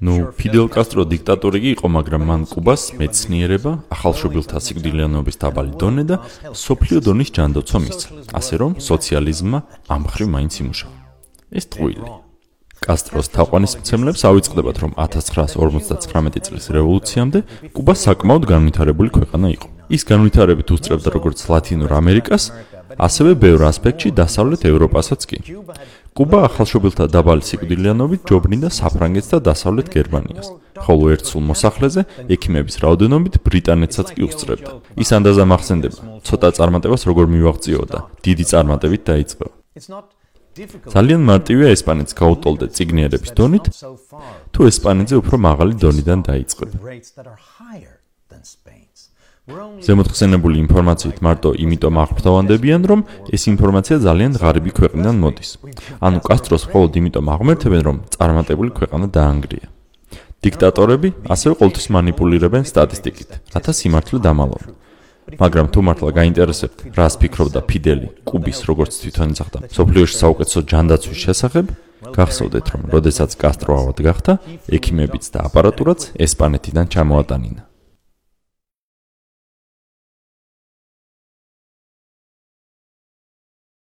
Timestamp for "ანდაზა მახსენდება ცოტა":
35.16-36.48